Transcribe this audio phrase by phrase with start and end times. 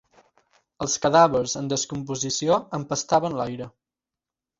[0.85, 3.69] Els cadàvers en descomposició empestaven l'aire.